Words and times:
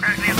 Currently 0.00 0.33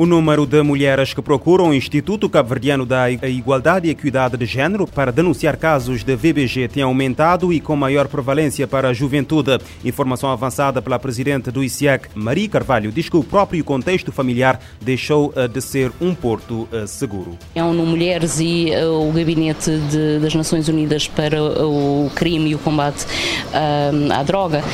O 0.00 0.06
número 0.06 0.46
de 0.46 0.62
mulheres 0.62 1.12
que 1.12 1.20
procuram 1.20 1.68
o 1.68 1.74
Instituto 1.74 2.26
Cabo-Verdiano 2.26 2.86
da 2.86 3.10
Igualdade 3.10 3.86
e 3.86 3.90
Equidade 3.90 4.34
de 4.34 4.46
Gênero 4.46 4.86
para 4.86 5.12
denunciar 5.12 5.58
casos 5.58 6.02
de 6.02 6.16
VBG 6.16 6.68
tem 6.68 6.82
aumentado 6.82 7.52
e 7.52 7.60
com 7.60 7.76
maior 7.76 8.08
prevalência 8.08 8.66
para 8.66 8.88
a 8.88 8.94
juventude. 8.94 9.58
Informação 9.84 10.30
avançada 10.30 10.80
pela 10.80 10.98
presidente 10.98 11.50
do 11.50 11.62
ICIEC, 11.62 12.08
Maria 12.14 12.48
Carvalho, 12.48 12.90
diz 12.90 13.10
que 13.10 13.16
o 13.18 13.22
próprio 13.22 13.62
contexto 13.62 14.10
familiar 14.10 14.58
deixou 14.80 15.34
eh, 15.36 15.46
de 15.46 15.60
ser 15.60 15.92
um 16.00 16.14
porto 16.14 16.66
eh, 16.72 16.86
seguro. 16.86 17.36
A 17.54 17.66
ONU 17.66 17.84
Mulheres 17.84 18.40
e 18.40 18.72
eh, 18.72 18.86
o 18.86 19.12
Gabinete 19.12 19.70
de, 19.90 20.18
das 20.18 20.34
Nações 20.34 20.66
Unidas 20.66 21.08
para 21.08 21.42
o 21.42 22.10
Crime 22.14 22.48
e 22.48 22.54
o 22.54 22.58
Combate 22.58 23.04
à 23.52 24.22
Droga 24.22 24.64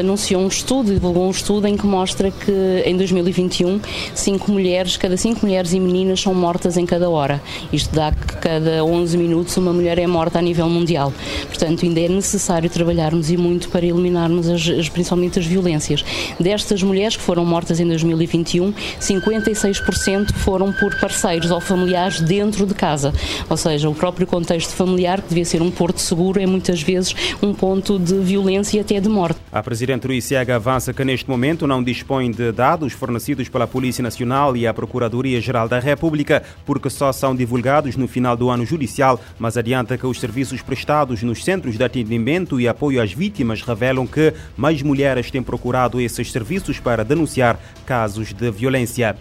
anunciou 0.00 0.42
um 0.42 0.48
estudo, 0.48 0.92
divulgou 0.92 1.28
um 1.28 1.30
estudo 1.30 1.68
em 1.68 1.76
que 1.76 1.86
mostra 1.86 2.32
que 2.32 2.82
em 2.84 2.96
2021 2.96 3.75
cinco 4.14 4.50
mulheres, 4.50 4.96
cada 4.96 5.16
cinco 5.16 5.44
mulheres 5.44 5.72
e 5.72 5.80
meninas 5.80 6.20
são 6.20 6.34
mortas 6.34 6.76
em 6.76 6.86
cada 6.86 7.08
hora. 7.08 7.40
Isto 7.72 7.94
dá 7.94 8.12
que 8.12 8.36
cada 8.36 8.84
11 8.84 9.16
minutos 9.16 9.56
uma 9.56 9.72
mulher 9.72 9.98
é 9.98 10.06
morta 10.06 10.38
a 10.38 10.42
nível 10.42 10.68
mundial. 10.68 11.12
Portanto, 11.46 11.84
ainda 11.84 12.00
é 12.00 12.08
necessário 12.08 12.68
trabalharmos 12.70 13.30
e 13.30 13.36
muito 13.36 13.68
para 13.68 13.84
eliminarmos 13.84 14.48
as, 14.48 14.68
as, 14.68 14.88
principalmente 14.88 15.38
as 15.38 15.46
violências. 15.46 16.04
Destas 16.38 16.82
mulheres 16.82 17.16
que 17.16 17.22
foram 17.22 17.44
mortas 17.44 17.80
em 17.80 17.86
2021, 17.86 18.72
56% 19.00 20.32
foram 20.34 20.72
por 20.72 20.98
parceiros 21.00 21.50
ou 21.50 21.60
familiares 21.60 22.20
dentro 22.20 22.66
de 22.66 22.74
casa. 22.74 23.12
Ou 23.48 23.56
seja, 23.56 23.88
o 23.88 23.94
próprio 23.94 24.26
contexto 24.26 24.74
familiar, 24.74 25.20
que 25.20 25.28
devia 25.28 25.44
ser 25.44 25.62
um 25.62 25.70
porto 25.70 26.00
seguro, 26.00 26.40
é 26.40 26.46
muitas 26.46 26.82
vezes 26.82 27.14
um 27.42 27.52
ponto 27.52 27.98
de 27.98 28.18
violência 28.18 28.78
e 28.78 28.80
até 28.80 29.00
de 29.00 29.08
morte. 29.08 29.38
A 29.52 29.62
Presidente 29.62 30.06
Luís 30.06 30.24
Ciega 30.24 30.56
avança 30.56 30.92
que 30.92 31.04
neste 31.04 31.28
momento 31.28 31.66
não 31.66 31.82
dispõe 31.82 32.30
de 32.30 32.52
dados 32.52 32.92
fornecidos 32.92 33.48
pela 33.56 33.66
Polícia 33.66 34.02
Nacional 34.02 34.54
e 34.54 34.66
a 34.66 34.74
Procuradoria-Geral 34.74 35.66
da 35.66 35.78
República, 35.78 36.42
porque 36.66 36.90
só 36.90 37.10
são 37.10 37.34
divulgados 37.34 37.96
no 37.96 38.06
final 38.06 38.36
do 38.36 38.50
ano 38.50 38.66
judicial, 38.66 39.18
mas 39.38 39.56
adianta 39.56 39.96
que 39.96 40.06
os 40.06 40.20
serviços 40.20 40.60
prestados 40.60 41.22
nos 41.22 41.42
centros 41.42 41.78
de 41.78 41.82
atendimento 41.82 42.60
e 42.60 42.68
apoio 42.68 43.00
às 43.00 43.14
vítimas 43.14 43.62
revelam 43.62 44.06
que 44.06 44.34
mais 44.58 44.82
mulheres 44.82 45.30
têm 45.30 45.42
procurado 45.42 45.98
esses 45.98 46.30
serviços 46.30 46.78
para 46.78 47.02
denunciar 47.02 47.58
casos 47.86 48.34
de 48.34 48.50
violência. 48.50 49.16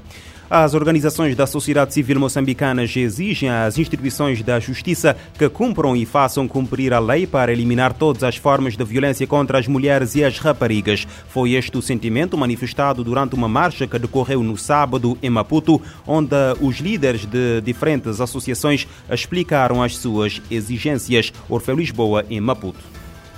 As 0.50 0.76
organizações 0.76 1.36
da 1.36 1.48
sociedade 1.48 1.92
civil 1.92 2.20
moçambicanas 2.20 2.96
exigem 2.96 3.50
às 3.50 3.80
instituições 3.80 4.44
da 4.44 4.60
justiça 4.60 5.18
que 5.40 5.50
cumpram 5.50 5.96
e 5.96 6.06
façam 6.06 6.48
cumprir 6.48 6.94
a 6.94 7.00
lei 7.00 7.26
para 7.26 7.52
eliminar 7.52 7.94
todas 7.94 8.24
as 8.24 8.36
formas 8.36 8.78
de 8.78 8.84
violência 8.84 9.26
contra 9.26 9.58
as 9.58 9.68
mulheres 9.68 10.14
e 10.14 10.24
as 10.24 10.38
raparigas. 10.38 11.08
Foi 11.30 11.54
este 11.54 11.76
o 11.78 11.82
sentimento 11.82 12.38
manifestado 12.38 13.04
durante 13.04 13.34
uma 13.34 13.48
marcha 13.48 13.88
que 13.88 13.98
decorreu 13.98 14.44
no 14.44 14.56
sábado 14.56 15.18
em 15.22 15.32
Maputo, 15.32 15.82
onde 16.06 16.36
os 16.62 16.78
líderes 16.78 17.26
de 17.26 17.62
diferentes 17.62 18.22
associações 18.22 18.88
explicaram 19.10 19.82
as 19.82 19.98
suas 19.98 20.40
exigências. 20.52 21.34
Orfeu 21.50 21.76
Lisboa, 21.76 22.24
em 22.30 22.40
Maputo. 22.40 22.84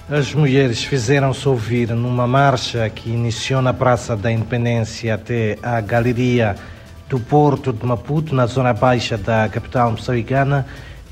As 0.09 0.33
mulheres 0.33 0.83
fizeram-se 0.83 1.47
ouvir 1.47 1.89
numa 1.89 2.27
marcha 2.27 2.89
que 2.89 3.09
iniciou 3.09 3.61
na 3.61 3.73
Praça 3.73 4.15
da 4.15 4.31
Independência 4.31 5.15
até 5.15 5.57
a 5.61 5.79
Galeria 5.81 6.55
do 7.09 7.19
Porto 7.19 7.71
de 7.71 7.85
Maputo, 7.85 8.35
na 8.35 8.45
zona 8.45 8.73
baixa 8.73 9.17
da 9.17 9.47
capital 9.49 9.91
moçambicana, 9.91 10.65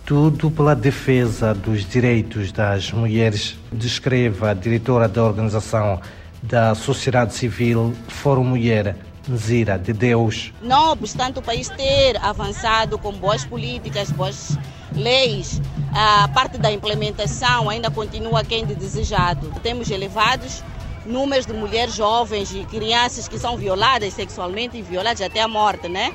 tudo 0.06 0.52
pela 0.52 0.76
defesa 0.76 1.54
dos 1.54 1.88
direitos 1.88 2.52
das 2.52 2.92
mulheres, 2.92 3.58
descreve 3.72 4.46
a 4.46 4.54
diretora 4.54 5.08
da 5.08 5.24
organização 5.24 6.00
da 6.44 6.76
sociedade 6.76 7.34
civil 7.34 7.94
Fórum 8.08 8.44
Mulher, 8.44 8.96
Nzira 9.28 9.80
de 9.80 9.94
Deus. 9.94 10.54
Não 10.62 10.92
obstante 10.92 11.40
o 11.40 11.42
país 11.42 11.70
ter 11.70 12.18
avançado 12.22 13.00
com 13.00 13.12
boas 13.12 13.44
políticas, 13.44 14.12
boas 14.12 14.56
leis, 14.94 15.60
a 15.94 16.28
parte 16.28 16.58
da 16.58 16.72
implementação 16.72 17.70
ainda 17.70 17.90
continua 17.90 18.44
quem 18.44 18.66
de 18.66 18.76
desejado. 18.76 19.52
Temos 19.64 19.90
elevados 19.90 20.64
números 21.06 21.46
de 21.46 21.54
mulheres 21.54 21.96
jovens 21.96 22.54
e 22.54 22.64
crianças 22.66 23.28
que 23.28 23.38
são 23.38 23.56
violadas 23.58 24.14
sexualmente 24.14 24.78
e 24.78 24.82
violadas 24.82 25.22
até 25.22 25.42
a 25.42 25.48
morte, 25.48 25.88
né? 25.88 26.14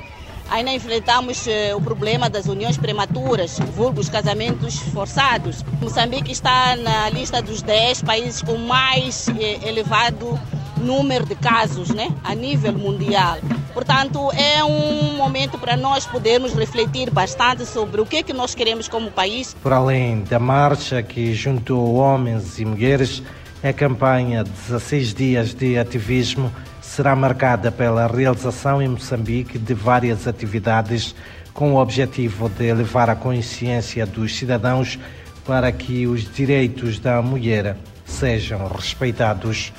Ainda 0.49 0.71
enfrentamos 0.71 1.45
uh, 1.47 1.77
o 1.77 1.81
problema 1.81 2.29
das 2.29 2.45
uniões 2.45 2.77
prematuras, 2.77 3.57
vulgos 3.73 4.09
casamentos 4.09 4.77
forçados. 4.79 5.63
Moçambique 5.81 6.31
está 6.31 6.75
na 6.75 7.09
lista 7.09 7.41
dos 7.41 7.61
10 7.61 8.03
países 8.03 8.41
com 8.41 8.57
mais 8.57 9.29
uh, 9.29 9.65
elevado 9.65 10.37
número 10.81 11.25
de 11.25 11.35
casos 11.35 11.89
né, 11.89 12.09
a 12.23 12.35
nível 12.35 12.73
mundial. 12.73 13.37
Portanto, 13.73 14.29
é 14.33 14.63
um 14.63 15.15
momento 15.15 15.57
para 15.57 15.77
nós 15.77 16.05
podermos 16.05 16.53
refletir 16.53 17.09
bastante 17.09 17.65
sobre 17.65 18.01
o 18.01 18.05
que 18.05 18.17
é 18.17 18.23
que 18.23 18.33
nós 18.33 18.53
queremos 18.53 18.87
como 18.89 19.09
país. 19.09 19.55
Por 19.61 19.71
além 19.71 20.23
da 20.23 20.39
marcha 20.39 21.01
que 21.01 21.33
juntou 21.33 21.95
homens 21.95 22.59
e 22.59 22.65
mulheres, 22.65 23.23
a 23.63 23.71
campanha 23.71 24.43
16 24.43 25.13
dias 25.13 25.53
de 25.53 25.77
ativismo 25.77 26.51
será 26.81 27.15
marcada 27.15 27.71
pela 27.71 28.07
realização 28.07 28.81
em 28.81 28.87
Moçambique 28.87 29.59
de 29.59 29.73
várias 29.73 30.27
atividades 30.27 31.13
com 31.53 31.73
o 31.73 31.77
objetivo 31.79 32.49
de 32.49 32.65
elevar 32.65 33.09
a 33.09 33.15
consciência 33.15 34.05
dos 34.05 34.35
cidadãos 34.35 34.97
para 35.45 35.71
que 35.71 36.07
os 36.07 36.31
direitos 36.33 36.99
da 36.99 37.21
mulher 37.21 37.77
sejam 38.05 38.67
respeitados. 38.67 39.71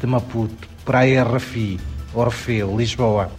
De 0.00 0.06
Maputo 0.06 0.68
para 0.84 1.00
a 1.00 1.36
RFI, 1.36 1.78
Orfeu, 2.12 2.76
Lisboa. 2.76 3.30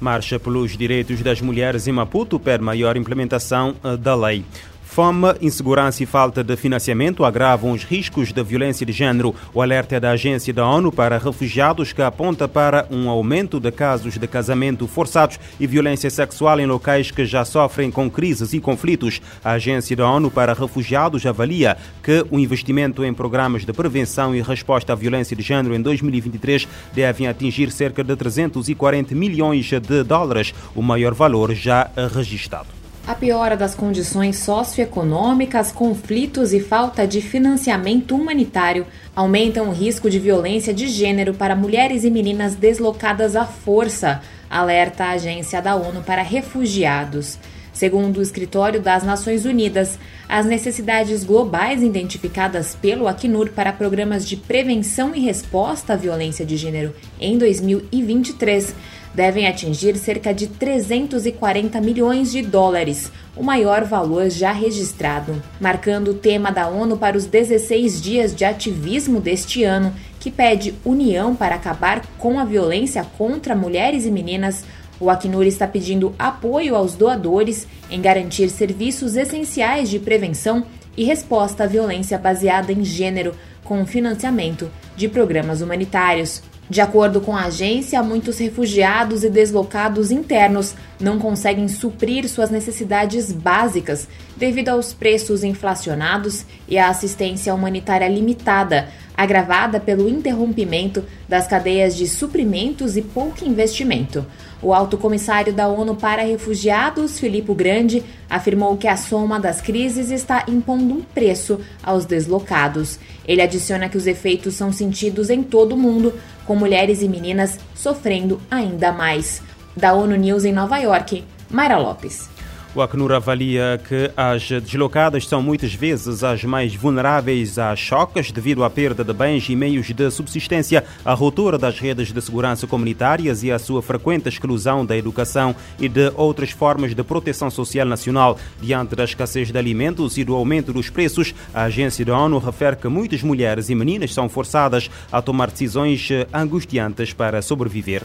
Marcha 0.00 0.38
pelos 0.38 0.76
direitos 0.76 1.22
das 1.22 1.40
mulheres 1.40 1.86
em 1.86 1.92
Maputo 1.92 2.40
pede 2.40 2.64
maior 2.64 2.96
implementação 2.96 3.76
eh, 3.84 3.96
da 3.96 4.14
lei. 4.14 4.44
Fome, 4.88 5.34
insegurança 5.40 6.02
e 6.02 6.06
falta 6.06 6.42
de 6.42 6.56
financiamento 6.56 7.24
agravam 7.24 7.70
os 7.70 7.84
riscos 7.84 8.32
da 8.32 8.42
violência 8.42 8.84
de 8.84 8.90
género. 8.90 9.32
O 9.54 9.62
alerta 9.62 9.94
é 9.94 10.00
da 10.00 10.10
Agência 10.10 10.52
da 10.52 10.66
ONU 10.66 10.90
para 10.90 11.18
Refugiados 11.18 11.92
que 11.92 12.02
aponta 12.02 12.48
para 12.48 12.84
um 12.90 13.08
aumento 13.08 13.60
de 13.60 13.70
casos 13.70 14.18
de 14.18 14.26
casamento 14.26 14.88
forçados 14.88 15.38
e 15.60 15.66
violência 15.68 16.10
sexual 16.10 16.58
em 16.58 16.66
locais 16.66 17.12
que 17.12 17.24
já 17.26 17.44
sofrem 17.44 17.92
com 17.92 18.10
crises 18.10 18.52
e 18.54 18.60
conflitos. 18.60 19.20
A 19.44 19.52
Agência 19.52 19.94
da 19.94 20.10
ONU 20.10 20.32
para 20.32 20.54
Refugiados 20.54 21.24
avalia 21.26 21.76
que 22.02 22.24
o 22.30 22.38
investimento 22.38 23.04
em 23.04 23.14
programas 23.14 23.64
de 23.64 23.72
prevenção 23.72 24.34
e 24.34 24.42
resposta 24.42 24.94
à 24.94 24.96
violência 24.96 25.36
de 25.36 25.42
género 25.42 25.76
em 25.76 25.82
2023 25.82 26.66
deve 26.92 27.26
atingir 27.26 27.70
cerca 27.70 28.02
de 28.02 28.16
340 28.16 29.14
milhões 29.14 29.66
de 29.66 30.02
dólares, 30.02 30.52
o 30.74 30.82
maior 30.82 31.14
valor 31.14 31.54
já 31.54 31.88
registrado. 32.12 32.77
A 33.08 33.14
piora 33.14 33.56
das 33.56 33.74
condições 33.74 34.36
socioeconômicas, 34.36 35.72
conflitos 35.72 36.52
e 36.52 36.60
falta 36.60 37.06
de 37.06 37.22
financiamento 37.22 38.14
humanitário 38.14 38.86
aumentam 39.16 39.70
o 39.70 39.72
risco 39.72 40.10
de 40.10 40.18
violência 40.18 40.74
de 40.74 40.86
gênero 40.88 41.32
para 41.32 41.56
mulheres 41.56 42.04
e 42.04 42.10
meninas 42.10 42.54
deslocadas 42.54 43.34
à 43.34 43.46
força, 43.46 44.20
alerta 44.50 45.04
a 45.04 45.12
Agência 45.12 45.62
da 45.62 45.74
ONU 45.74 46.02
para 46.02 46.20
Refugiados. 46.20 47.38
Segundo 47.72 48.18
o 48.18 48.22
Escritório 48.22 48.82
das 48.82 49.04
Nações 49.04 49.46
Unidas, 49.46 49.98
as 50.28 50.44
necessidades 50.44 51.24
globais 51.24 51.82
identificadas 51.82 52.74
pelo 52.74 53.08
Acnur 53.08 53.52
para 53.52 53.72
programas 53.72 54.28
de 54.28 54.36
prevenção 54.36 55.14
e 55.14 55.20
resposta 55.20 55.94
à 55.94 55.96
violência 55.96 56.44
de 56.44 56.58
gênero 56.58 56.94
em 57.18 57.38
2023 57.38 58.74
devem 59.18 59.48
atingir 59.48 59.96
cerca 59.96 60.32
de 60.32 60.46
340 60.46 61.80
milhões 61.80 62.30
de 62.30 62.40
dólares, 62.40 63.10
o 63.34 63.42
maior 63.42 63.82
valor 63.82 64.30
já 64.30 64.52
registrado, 64.52 65.42
marcando 65.60 66.12
o 66.12 66.14
tema 66.14 66.52
da 66.52 66.68
ONU 66.68 66.96
para 66.96 67.18
os 67.18 67.26
16 67.26 68.00
dias 68.00 68.32
de 68.32 68.44
ativismo 68.44 69.18
deste 69.18 69.64
ano, 69.64 69.92
que 70.20 70.30
pede 70.30 70.72
união 70.84 71.34
para 71.34 71.56
acabar 71.56 72.06
com 72.16 72.38
a 72.38 72.44
violência 72.44 73.04
contra 73.18 73.56
mulheres 73.56 74.06
e 74.06 74.10
meninas. 74.12 74.64
O 75.00 75.10
Acnur 75.10 75.46
está 75.46 75.66
pedindo 75.66 76.14
apoio 76.16 76.76
aos 76.76 76.94
doadores 76.94 77.66
em 77.90 78.00
garantir 78.00 78.48
serviços 78.48 79.16
essenciais 79.16 79.90
de 79.90 79.98
prevenção 79.98 80.64
e 80.96 81.02
resposta 81.02 81.64
à 81.64 81.66
violência 81.66 82.16
baseada 82.18 82.70
em 82.70 82.84
gênero, 82.84 83.34
com 83.64 83.84
financiamento 83.84 84.70
de 84.96 85.08
programas 85.08 85.60
humanitários. 85.60 86.40
De 86.70 86.82
acordo 86.82 87.20
com 87.20 87.34
a 87.34 87.44
agência, 87.44 88.02
muitos 88.02 88.38
refugiados 88.38 89.24
e 89.24 89.30
deslocados 89.30 90.10
internos 90.10 90.74
não 91.00 91.18
conseguem 91.18 91.66
suprir 91.66 92.28
suas 92.28 92.50
necessidades 92.50 93.32
básicas 93.32 94.06
devido 94.36 94.68
aos 94.68 94.92
preços 94.92 95.42
inflacionados 95.42 96.44
e 96.68 96.76
à 96.76 96.88
assistência 96.88 97.54
humanitária 97.54 98.06
limitada, 98.06 98.88
agravada 99.18 99.80
pelo 99.80 100.08
interrompimento 100.08 101.04
das 101.28 101.48
cadeias 101.48 101.96
de 101.96 102.06
suprimentos 102.06 102.96
e 102.96 103.02
pouco 103.02 103.44
investimento. 103.44 104.24
O 104.62 104.72
alto 104.72 104.96
comissário 104.96 105.52
da 105.52 105.66
ONU 105.66 105.96
para 105.96 106.22
Refugiados, 106.22 107.18
Filippo 107.18 107.52
Grande, 107.52 108.04
afirmou 108.30 108.76
que 108.76 108.86
a 108.86 108.96
soma 108.96 109.40
das 109.40 109.60
crises 109.60 110.12
está 110.12 110.44
impondo 110.46 110.94
um 110.94 111.02
preço 111.02 111.60
aos 111.82 112.06
deslocados. 112.06 113.00
Ele 113.26 113.42
adiciona 113.42 113.88
que 113.88 113.96
os 113.96 114.06
efeitos 114.06 114.54
são 114.54 114.72
sentidos 114.72 115.30
em 115.30 115.42
todo 115.42 115.72
o 115.72 115.78
mundo, 115.78 116.14
com 116.46 116.54
mulheres 116.54 117.02
e 117.02 117.08
meninas 117.08 117.58
sofrendo 117.74 118.40
ainda 118.48 118.92
mais. 118.92 119.42
Da 119.76 119.94
ONU 119.94 120.14
News 120.14 120.44
em 120.44 120.52
Nova 120.52 120.78
York, 120.78 121.24
Mayra 121.50 121.76
Lopes. 121.76 122.37
O 122.74 122.82
Acnur 122.82 123.12
avalia 123.12 123.80
que 123.88 124.10
as 124.14 124.46
deslocadas 124.46 125.26
são 125.26 125.42
muitas 125.42 125.72
vezes 125.72 126.22
as 126.22 126.44
mais 126.44 126.74
vulneráveis 126.74 127.58
a 127.58 127.74
choques 127.74 128.30
devido 128.30 128.62
à 128.62 128.68
perda 128.68 129.02
de 129.02 129.12
bens 129.12 129.48
e 129.48 129.56
meios 129.56 129.86
de 129.86 130.10
subsistência, 130.10 130.84
à 131.02 131.14
ruptura 131.14 131.56
das 131.56 131.80
redes 131.80 132.12
de 132.12 132.20
segurança 132.20 132.66
comunitárias 132.66 133.42
e 133.42 133.50
à 133.50 133.58
sua 133.58 133.80
frequente 133.80 134.28
exclusão 134.28 134.84
da 134.84 134.94
educação 134.96 135.56
e 135.80 135.88
de 135.88 136.12
outras 136.14 136.50
formas 136.50 136.94
de 136.94 137.02
proteção 137.02 137.50
social 137.50 137.86
nacional. 137.86 138.38
Diante 138.60 138.94
da 138.94 139.04
escassez 139.04 139.50
de 139.50 139.58
alimentos 139.58 140.18
e 140.18 140.22
do 140.22 140.34
aumento 140.34 140.70
dos 140.70 140.90
preços, 140.90 141.34
a 141.54 141.62
agência 141.62 142.04
da 142.04 142.18
ONU 142.18 142.38
refere 142.38 142.76
que 142.76 142.86
muitas 142.86 143.22
mulheres 143.22 143.70
e 143.70 143.74
meninas 143.74 144.12
são 144.12 144.28
forçadas 144.28 144.90
a 145.10 145.22
tomar 145.22 145.50
decisões 145.50 146.10
angustiantes 146.32 147.14
para 147.14 147.40
sobreviver. 147.40 148.02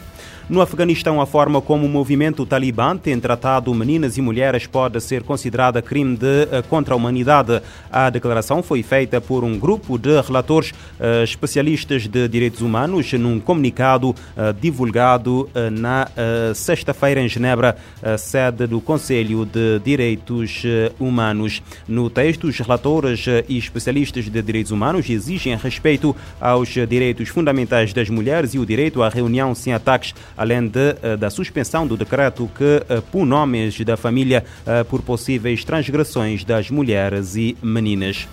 No 0.50 0.62
Afeganistão, 0.62 1.21
a 1.21 1.25
forma 1.25 1.62
como 1.62 1.86
o 1.86 1.89
movimento 1.89 2.45
talibã 2.45 2.98
tem 2.98 3.19
tratado 3.19 3.74
meninas 3.74 4.18
e 4.18 4.21
mulheres 4.21 4.53
pode 4.68 5.02
ser 5.02 5.24
considerada 5.24 5.82
crime 5.82 6.16
de 6.16 6.48
eh, 6.52 6.62
contra 6.70 6.94
a 6.94 6.98
humanidade. 6.98 7.62
A 7.92 8.10
declaração 8.10 8.62
foi 8.62 8.84
feita 8.84 9.20
por 9.20 9.44
um 9.44 9.58
grupo 9.58 9.98
de 9.98 10.20
relatores 10.22 10.72
uh, 10.72 11.24
especialistas 11.24 12.08
de 12.08 12.28
direitos 12.28 12.62
humanos 12.62 13.12
num 13.14 13.40
comunicado 13.40 14.10
uh, 14.10 14.16
divulgado 14.60 15.50
na 15.72 16.08
sexta-feira 16.54 17.22
em 17.22 17.28
Genebra, 17.28 17.76
sede 18.18 18.68
do 18.68 18.80
Conselho 18.80 19.46
de 19.46 19.80
Direitos 19.80 20.64
Humanos. 21.00 21.62
No 21.88 22.10
texto, 22.10 22.48
os 22.48 22.58
relatores 22.58 23.26
e 23.48 23.58
especialistas 23.58 24.26
de 24.26 24.42
direitos 24.42 24.72
humanos 24.72 25.10
exigem 25.10 25.56
respeito 25.56 26.16
aos 26.40 26.70
direitos 26.70 27.30
fundamentais 27.30 27.94
das 27.94 28.10
mulheres 28.10 28.54
e 28.54 28.60
o 28.60 28.66
direito 28.66 29.02
à 29.02 29.10
reunião 29.10 29.54
sem 29.56 29.74
ataques 29.74 30.14
além 30.38 30.68
de, 30.68 30.96
eh, 31.02 31.18
da 31.18 31.30
suspensão 31.30 31.86
do 31.86 31.96
decreto 31.96 32.50
que 32.56 32.84
eh, 32.90 33.02
pune 33.12 33.34
homens 33.34 33.80
da 33.82 33.96
família 33.96 34.43
eh, 34.43 34.43
por 34.90 35.01
possíveis 35.01 35.63
transgressões 35.63 36.44
das 36.44 36.69
mulheres 36.69 37.36
e 37.36 37.57
meninas. 37.62 38.28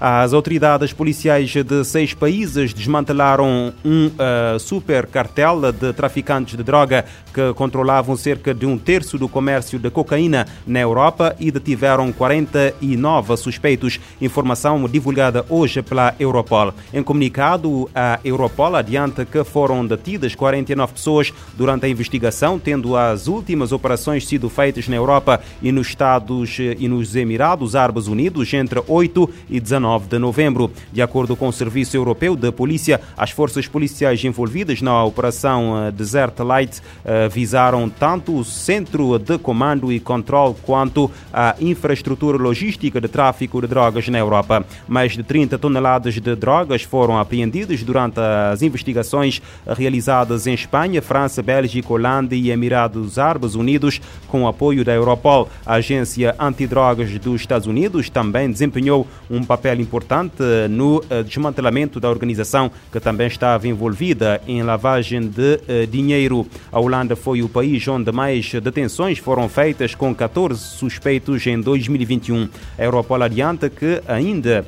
As 0.00 0.32
autoridades 0.32 0.92
policiais 0.92 1.50
de 1.50 1.84
seis 1.84 2.12
países 2.12 2.74
desmantelaram 2.74 3.72
um 3.84 4.06
uh, 4.08 4.58
super 4.58 5.06
cartel 5.06 5.72
de 5.72 5.92
traficantes 5.92 6.56
de 6.56 6.62
droga 6.62 7.04
que 7.32 7.52
controlavam 7.54 8.16
cerca 8.16 8.52
de 8.52 8.66
um 8.66 8.76
terço 8.76 9.16
do 9.16 9.28
comércio 9.28 9.78
de 9.78 9.90
cocaína 9.90 10.46
na 10.66 10.80
Europa 10.80 11.36
e 11.38 11.50
detiveram 11.50 12.12
49 12.12 13.36
suspeitos. 13.36 14.00
Informação 14.20 14.88
divulgada 14.88 15.44
hoje 15.48 15.80
pela 15.80 16.14
Europol. 16.18 16.74
Em 16.92 17.02
comunicado, 17.02 17.88
a 17.94 18.18
Europol 18.24 18.76
adianta 18.76 19.24
que 19.24 19.44
foram 19.44 19.86
detidas 19.86 20.34
49 20.34 20.92
pessoas 20.92 21.32
durante 21.56 21.86
a 21.86 21.88
investigação, 21.88 22.58
tendo 22.58 22.96
as 22.96 23.28
últimas 23.28 23.72
operações 23.72 24.26
sido 24.26 24.48
feitas 24.48 24.88
na 24.88 24.96
Europa 24.96 25.40
e 25.62 25.70
nos 25.70 25.88
Estados 25.88 26.58
e 26.58 26.88
nos 26.88 27.14
Emirados 27.14 27.76
Árabes 27.76 28.06
Unidos 28.06 28.52
entre 28.52 28.82
8 28.86 29.30
e 29.48 29.60
19 29.60 29.83
9 29.84 30.08
de 30.08 30.18
novembro. 30.18 30.70
De 30.90 31.02
acordo 31.02 31.36
com 31.36 31.46
o 31.46 31.52
Serviço 31.52 31.94
Europeu 31.94 32.34
de 32.34 32.50
Polícia, 32.50 32.98
as 33.18 33.30
forças 33.30 33.68
policiais 33.68 34.24
envolvidas 34.24 34.80
na 34.80 35.04
Operação 35.04 35.84
eh, 35.84 35.90
Desert 35.90 36.40
Light 36.40 36.80
eh, 37.04 37.28
visaram 37.28 37.90
tanto 37.90 38.34
o 38.34 38.42
centro 38.42 39.18
de 39.18 39.36
comando 39.36 39.92
e 39.92 40.00
controle 40.00 40.54
quanto 40.62 41.10
a 41.30 41.54
infraestrutura 41.60 42.38
logística 42.38 42.98
de 42.98 43.08
tráfico 43.08 43.60
de 43.60 43.66
drogas 43.66 44.08
na 44.08 44.18
Europa. 44.18 44.64
Mais 44.88 45.12
de 45.12 45.22
30 45.22 45.58
toneladas 45.58 46.14
de 46.14 46.34
drogas 46.34 46.82
foram 46.82 47.18
apreendidas 47.18 47.82
durante 47.82 48.18
as 48.18 48.62
investigações 48.62 49.42
realizadas 49.66 50.46
em 50.46 50.54
Espanha, 50.54 51.02
França, 51.02 51.42
Bélgica, 51.42 51.92
Holanda 51.92 52.34
e 52.34 52.50
Emirados 52.50 53.18
Árabes 53.18 53.54
Unidos, 53.54 54.00
com 54.28 54.48
apoio 54.48 54.82
da 54.82 54.94
Europol. 54.94 55.50
A 55.66 55.74
agência 55.74 56.34
antidrogas 56.38 57.10
dos 57.18 57.42
Estados 57.42 57.66
Unidos 57.66 58.08
também 58.08 58.50
desempenhou 58.50 59.06
um 59.30 59.44
papel 59.44 59.73
importante 59.80 60.42
no 60.70 61.02
eh, 61.08 61.22
desmantelamento 61.22 61.98
da 62.00 62.08
organização 62.08 62.70
que 62.92 63.00
também 63.00 63.26
estava 63.26 63.66
envolvida 63.68 64.40
em 64.46 64.62
lavagem 64.62 65.28
de 65.28 65.60
eh, 65.66 65.86
dinheiro. 65.86 66.46
A 66.70 66.80
Holanda 66.80 67.16
foi 67.16 67.42
o 67.42 67.48
país 67.48 67.86
onde 67.88 68.10
mais 68.12 68.50
detenções 68.52 69.18
foram 69.18 69.48
feitas, 69.48 69.94
com 69.94 70.14
14 70.14 70.60
suspeitos 70.60 71.46
em 71.46 71.60
2021. 71.60 72.48
A 72.78 72.84
Europol 72.84 73.22
adianta 73.22 73.68
que 73.68 74.02
ainda 74.06 74.64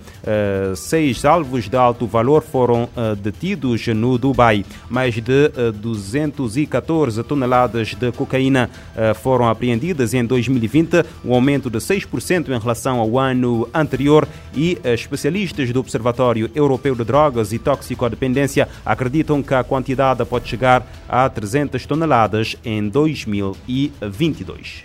seis 0.74 1.24
alvos 1.24 1.68
de 1.68 1.76
alto 1.76 2.06
valor 2.06 2.42
foram 2.42 2.88
detidos 3.22 3.86
no 3.88 4.18
Dubai. 4.18 4.64
Mais 4.88 5.14
de 5.14 5.52
uh, 5.56 5.72
214 5.72 7.22
toneladas 7.22 7.94
de 7.94 8.12
cocaína 8.12 8.70
foram 9.22 9.48
apreendidas 9.48 10.14
em 10.14 10.24
2020, 10.24 11.04
um 11.24 11.34
aumento 11.34 11.70
de 11.70 11.78
6% 11.78 12.48
em 12.48 12.58
relação 12.58 12.98
ao 12.98 13.18
ano 13.18 13.68
anterior 13.74 14.26
e 14.54 14.78
especialistas 15.00 15.72
do 15.72 15.80
Observatório 15.80 16.50
Europeu 16.54 16.94
de 16.94 17.04
Drogas 17.04 17.52
e 17.52 17.58
Toxicodependência 17.58 18.68
acreditam 18.84 19.42
que 19.42 19.54
a 19.54 19.64
quantidade 19.64 20.24
pode 20.24 20.48
chegar 20.48 20.86
a 21.08 21.28
300 21.28 21.84
toneladas 21.86 22.56
em 22.64 22.88
2022. 22.88 24.84